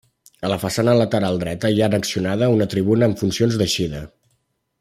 A 0.47 0.49
la 0.51 0.55
façana 0.63 0.95
lateral 0.99 1.37
dreta 1.43 1.71
hi 1.75 1.83
ha 1.83 1.89
annexionada 1.91 2.49
una 2.57 2.69
tribuna 2.75 3.11
amb 3.11 3.23
funcions 3.25 3.63
d'eixida. 3.63 4.07